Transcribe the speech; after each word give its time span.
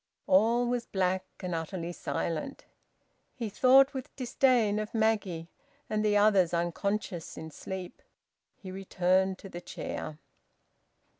All 0.25 0.65
was 0.65 0.87
black 0.87 1.25
and 1.41 1.53
utterly 1.53 1.91
silent. 1.91 2.65
He 3.35 3.49
thought 3.49 3.93
with 3.93 4.15
disdain 4.15 4.79
of 4.79 4.95
Maggie 4.95 5.47
and 5.91 6.03
the 6.03 6.17
others 6.17 6.55
unconscious 6.55 7.37
in 7.37 7.51
sleep. 7.51 8.01
He 8.55 8.71
returned 8.71 9.37
to 9.37 9.47
the 9.47 9.61
chair. 9.61 10.17